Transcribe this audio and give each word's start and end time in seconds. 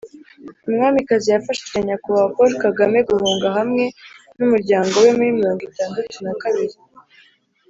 Umwamikazi 0.67 1.27
yafashije 1.29 1.77
Nyakubahwa 1.87 2.31
Paul 2.35 2.51
Kagame 2.65 2.97
guhunga 3.09 3.47
hamwe 3.57 3.83
n’umuryango 4.37 4.93
we 5.03 5.09
muri 5.17 5.31
mirongo 5.39 5.61
itandatu 5.69 6.15
na 6.25 6.33
kabiri 6.43 6.77